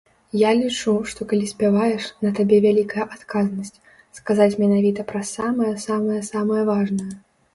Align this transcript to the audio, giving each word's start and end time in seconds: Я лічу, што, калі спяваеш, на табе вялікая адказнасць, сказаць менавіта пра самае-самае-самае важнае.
Я 0.41 0.49
лічу, 0.59 0.93
што, 1.09 1.25
калі 1.33 1.45
спяваеш, 1.49 2.05
на 2.27 2.31
табе 2.39 2.57
вялікая 2.65 3.05
адказнасць, 3.17 3.77
сказаць 4.19 4.57
менавіта 4.63 5.05
пра 5.11 5.21
самае-самае-самае 5.35 6.63
важнае. 6.71 7.11